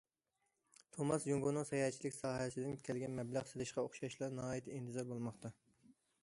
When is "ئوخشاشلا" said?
3.85-4.31